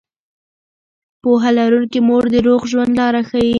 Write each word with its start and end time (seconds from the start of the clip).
پوهه 1.21 1.49
لرونکې 1.57 1.99
مور 2.07 2.23
د 2.33 2.35
روغ 2.47 2.61
ژوند 2.71 2.91
لاره 2.99 3.21
ښيي. 3.29 3.49